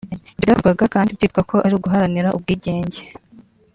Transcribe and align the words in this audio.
ibyo 0.39 0.43
byakorwaga 0.53 0.85
kandi 0.95 1.15
byitwa 1.17 1.41
ko 1.49 1.55
ari 1.65 1.73
uguharanira 1.77 2.33
ubwigenge 2.37 3.01